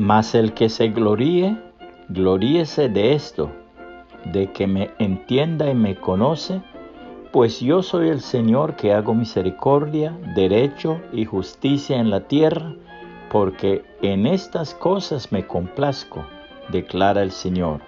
Mas 0.00 0.34
el 0.34 0.54
que 0.54 0.70
se 0.70 0.88
gloríe, 0.88 1.58
gloríese 2.08 2.88
de 2.88 3.12
esto, 3.12 3.50
de 4.32 4.50
que 4.50 4.66
me 4.66 4.88
entienda 4.98 5.70
y 5.70 5.74
me 5.74 5.94
conoce, 5.94 6.62
pues 7.32 7.60
yo 7.60 7.82
soy 7.82 8.08
el 8.08 8.22
Señor 8.22 8.76
que 8.76 8.94
hago 8.94 9.14
misericordia, 9.14 10.16
derecho 10.34 10.98
y 11.12 11.26
justicia 11.26 11.98
en 11.98 12.08
la 12.08 12.20
tierra, 12.20 12.74
porque 13.30 13.84
en 14.00 14.26
estas 14.26 14.72
cosas 14.72 15.32
me 15.32 15.46
complazco, 15.46 16.24
declara 16.70 17.20
el 17.20 17.30
Señor. 17.30 17.82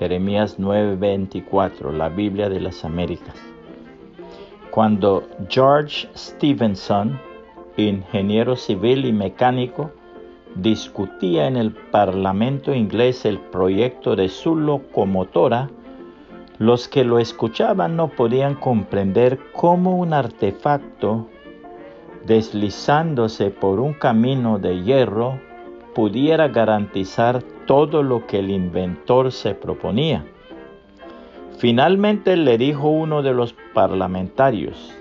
Jeremías 0.00 0.58
9:24, 0.58 1.92
la 1.92 2.08
Biblia 2.08 2.48
de 2.48 2.58
las 2.58 2.84
Américas. 2.84 3.36
Cuando 4.72 5.22
George 5.48 6.08
Stevenson, 6.16 7.20
ingeniero 7.76 8.56
civil 8.56 9.04
y 9.04 9.12
mecánico, 9.12 9.92
discutía 10.56 11.46
en 11.46 11.56
el 11.56 11.72
Parlamento 11.72 12.74
inglés 12.74 13.24
el 13.24 13.38
proyecto 13.38 14.16
de 14.16 14.28
su 14.28 14.56
locomotora, 14.56 15.68
los 16.58 16.88
que 16.88 17.04
lo 17.04 17.18
escuchaban 17.18 17.96
no 17.96 18.08
podían 18.08 18.54
comprender 18.54 19.38
cómo 19.52 19.98
un 19.98 20.14
artefacto 20.14 21.28
deslizándose 22.24 23.50
por 23.50 23.78
un 23.78 23.92
camino 23.92 24.58
de 24.58 24.82
hierro 24.82 25.38
pudiera 25.94 26.48
garantizar 26.48 27.42
todo 27.66 28.02
lo 28.02 28.26
que 28.26 28.38
el 28.38 28.50
inventor 28.50 29.32
se 29.32 29.54
proponía. 29.54 30.24
Finalmente 31.58 32.36
le 32.36 32.58
dijo 32.58 32.88
uno 32.88 33.22
de 33.22 33.32
los 33.32 33.54
parlamentarios, 33.72 34.92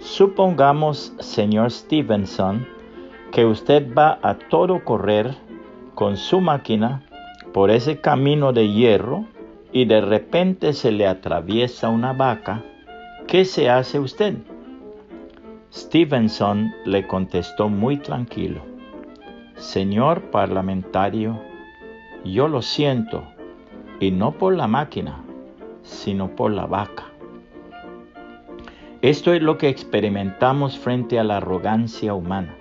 supongamos, 0.00 1.14
señor 1.18 1.70
Stevenson, 1.70 2.66
que 3.32 3.46
usted 3.46 3.92
va 3.96 4.18
a 4.22 4.34
todo 4.34 4.84
correr 4.84 5.34
con 5.94 6.18
su 6.18 6.40
máquina 6.42 7.02
por 7.54 7.70
ese 7.70 7.98
camino 7.98 8.52
de 8.52 8.68
hierro 8.68 9.24
y 9.72 9.86
de 9.86 10.02
repente 10.02 10.74
se 10.74 10.92
le 10.92 11.06
atraviesa 11.06 11.88
una 11.88 12.12
vaca, 12.12 12.62
¿qué 13.26 13.46
se 13.46 13.70
hace 13.70 13.98
usted? 13.98 14.36
Stevenson 15.72 16.72
le 16.84 17.06
contestó 17.06 17.70
muy 17.70 17.96
tranquilo, 17.96 18.60
Señor 19.56 20.30
parlamentario, 20.30 21.40
yo 22.24 22.48
lo 22.48 22.60
siento, 22.60 23.24
y 23.98 24.10
no 24.10 24.32
por 24.32 24.54
la 24.54 24.66
máquina, 24.66 25.22
sino 25.82 26.36
por 26.36 26.50
la 26.50 26.66
vaca. 26.66 27.04
Esto 29.00 29.32
es 29.32 29.40
lo 29.40 29.56
que 29.56 29.68
experimentamos 29.68 30.78
frente 30.78 31.18
a 31.18 31.24
la 31.24 31.38
arrogancia 31.38 32.12
humana. 32.12 32.56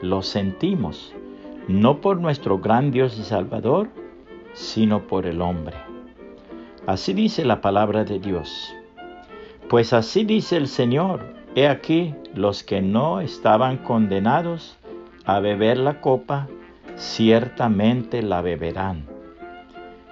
Lo 0.00 0.22
sentimos, 0.22 1.12
no 1.66 2.00
por 2.00 2.20
nuestro 2.20 2.58
gran 2.58 2.92
Dios 2.92 3.18
y 3.18 3.24
Salvador, 3.24 3.88
sino 4.52 5.06
por 5.06 5.26
el 5.26 5.42
hombre. 5.42 5.76
Así 6.86 7.12
dice 7.12 7.44
la 7.44 7.60
palabra 7.60 8.04
de 8.04 8.18
Dios. 8.18 8.74
Pues 9.68 9.92
así 9.92 10.24
dice 10.24 10.56
el 10.56 10.68
Señor, 10.68 11.34
he 11.54 11.68
aquí 11.68 12.14
los 12.34 12.62
que 12.62 12.80
no 12.80 13.20
estaban 13.20 13.78
condenados 13.78 14.78
a 15.24 15.40
beber 15.40 15.78
la 15.78 16.00
copa, 16.00 16.46
ciertamente 16.96 18.22
la 18.22 18.40
beberán. 18.40 19.04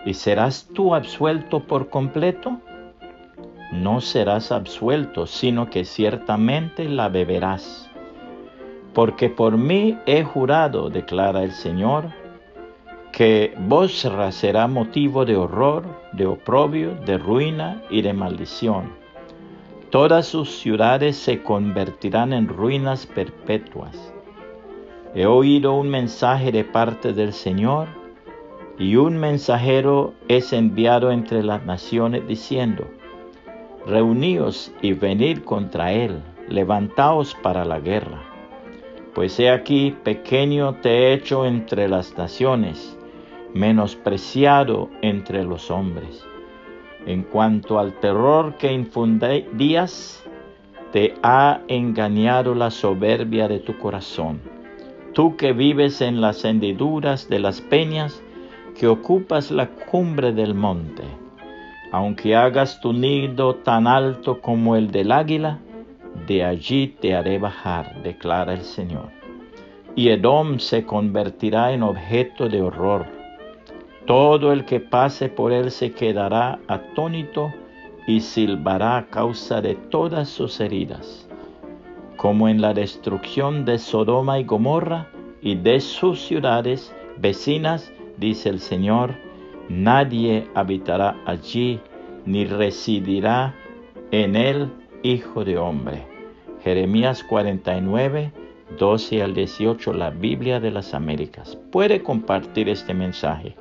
¿Y 0.04 0.14
serás 0.14 0.68
tú 0.74 0.94
absuelto 0.94 1.60
por 1.60 1.88
completo? 1.88 2.60
No 3.72 4.00
serás 4.00 4.52
absuelto, 4.52 5.26
sino 5.26 5.70
que 5.70 5.84
ciertamente 5.84 6.88
la 6.88 7.08
beberás. 7.08 7.85
Porque 8.96 9.28
por 9.28 9.58
mí 9.58 9.98
he 10.06 10.24
jurado, 10.24 10.88
declara 10.88 11.42
el 11.42 11.52
Señor, 11.52 12.14
que 13.12 13.52
Bosra 13.58 14.32
será 14.32 14.68
motivo 14.68 15.26
de 15.26 15.36
horror, 15.36 15.84
de 16.12 16.24
oprobio, 16.24 16.94
de 17.04 17.18
ruina 17.18 17.82
y 17.90 18.00
de 18.00 18.14
maldición. 18.14 18.94
Todas 19.90 20.26
sus 20.26 20.48
ciudades 20.60 21.18
se 21.18 21.42
convertirán 21.42 22.32
en 22.32 22.48
ruinas 22.48 23.04
perpetuas. 23.06 24.14
He 25.14 25.26
oído 25.26 25.74
un 25.74 25.90
mensaje 25.90 26.50
de 26.50 26.64
parte 26.64 27.12
del 27.12 27.34
Señor, 27.34 27.88
y 28.78 28.96
un 28.96 29.18
mensajero 29.18 30.14
es 30.28 30.54
enviado 30.54 31.10
entre 31.10 31.42
las 31.42 31.66
naciones 31.66 32.26
diciendo, 32.26 32.86
Reuníos 33.86 34.72
y 34.80 34.94
venid 34.94 35.40
contra 35.40 35.92
él, 35.92 36.22
levantaos 36.48 37.34
para 37.42 37.66
la 37.66 37.78
guerra. 37.78 38.35
Pues 39.16 39.40
he 39.40 39.48
aquí, 39.48 39.96
pequeño 40.04 40.74
te 40.82 40.90
he 40.90 41.14
hecho 41.14 41.46
entre 41.46 41.88
las 41.88 42.18
naciones, 42.18 42.98
menospreciado 43.54 44.90
entre 45.00 45.42
los 45.42 45.70
hombres. 45.70 46.22
En 47.06 47.22
cuanto 47.22 47.78
al 47.78 47.94
terror 47.94 48.58
que 48.58 48.70
infundías, 48.70 50.22
te 50.92 51.14
ha 51.22 51.62
engañado 51.66 52.54
la 52.54 52.70
soberbia 52.70 53.48
de 53.48 53.58
tu 53.58 53.78
corazón. 53.78 54.38
Tú 55.14 55.34
que 55.38 55.54
vives 55.54 56.02
en 56.02 56.20
las 56.20 56.44
hendiduras 56.44 57.26
de 57.30 57.38
las 57.38 57.62
peñas, 57.62 58.22
que 58.78 58.86
ocupas 58.86 59.50
la 59.50 59.70
cumbre 59.70 60.34
del 60.34 60.52
monte, 60.54 61.04
aunque 61.90 62.36
hagas 62.36 62.82
tu 62.82 62.92
nido 62.92 63.54
tan 63.54 63.86
alto 63.86 64.42
como 64.42 64.76
el 64.76 64.90
del 64.90 65.10
águila, 65.10 65.60
de 66.26 66.44
allí 66.44 66.96
te 67.00 67.14
haré 67.14 67.38
bajar, 67.38 68.02
declara 68.02 68.54
el 68.54 68.62
Señor. 68.62 69.10
Y 69.94 70.10
Edom 70.10 70.58
se 70.58 70.84
convertirá 70.84 71.72
en 71.72 71.82
objeto 71.82 72.48
de 72.48 72.62
horror 72.62 73.16
todo 74.06 74.52
el 74.52 74.64
que 74.64 74.78
pase 74.78 75.28
por 75.28 75.52
él 75.52 75.72
se 75.72 75.90
quedará 75.90 76.60
atónito 76.68 77.52
y 78.06 78.20
silbará 78.20 78.98
a 78.98 79.06
causa 79.06 79.60
de 79.60 79.74
todas 79.74 80.28
sus 80.28 80.60
heridas, 80.60 81.28
como 82.16 82.48
en 82.48 82.60
la 82.60 82.72
destrucción 82.72 83.64
de 83.64 83.78
Sodoma 83.78 84.38
y 84.38 84.44
Gomorra 84.44 85.08
y 85.42 85.56
de 85.56 85.80
sus 85.80 86.20
ciudades 86.20 86.94
vecinas, 87.18 87.92
dice 88.16 88.48
el 88.48 88.60
Señor, 88.60 89.16
nadie 89.68 90.46
habitará 90.54 91.16
allí 91.26 91.80
ni 92.24 92.44
residirá 92.44 93.56
en 94.12 94.36
él 94.36 94.70
hijo 95.02 95.44
de 95.44 95.58
hombre. 95.58 96.15
Jeremías 96.66 97.22
49, 97.22 98.32
12 98.76 99.22
al 99.22 99.34
18, 99.34 99.92
la 99.92 100.10
Biblia 100.10 100.58
de 100.58 100.72
las 100.72 100.94
Américas. 100.94 101.56
Puede 101.70 102.02
compartir 102.02 102.68
este 102.68 102.92
mensaje 102.92 103.54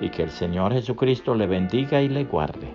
y 0.00 0.08
que 0.08 0.24
el 0.24 0.30
Señor 0.30 0.72
Jesucristo 0.72 1.36
le 1.36 1.46
bendiga 1.46 2.02
y 2.02 2.08
le 2.08 2.24
guarde. 2.24 2.74